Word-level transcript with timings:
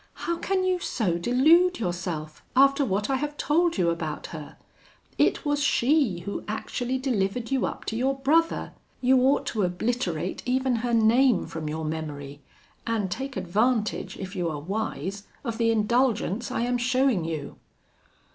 'How 0.25 0.37
can 0.37 0.63
you 0.63 0.79
so 0.79 1.19
delude 1.19 1.77
yourself, 1.77 2.43
after 2.55 2.83
what 2.83 3.07
I 3.11 3.17
have 3.17 3.37
told 3.37 3.77
you 3.77 3.91
about 3.91 4.25
her? 4.33 4.57
It 5.19 5.45
was 5.45 5.61
she 5.61 6.21
who 6.21 6.43
actually 6.47 6.97
delivered 6.97 7.51
you 7.51 7.67
up 7.67 7.85
to 7.85 7.95
your 7.95 8.15
brother. 8.17 8.73
You 8.99 9.19
ought 9.19 9.45
to 9.45 9.61
obliterate 9.61 10.41
even 10.43 10.77
her 10.77 10.95
name 10.95 11.45
from 11.45 11.69
your 11.69 11.85
memory, 11.85 12.41
and 12.87 13.11
take 13.11 13.37
advantage, 13.37 14.17
if 14.17 14.35
you 14.35 14.49
are 14.49 14.59
wise, 14.59 15.27
of 15.45 15.59
the 15.59 15.69
indulgence 15.69 16.49
I 16.49 16.61
am 16.61 16.79
showing 16.79 17.23
you.' 17.23 17.57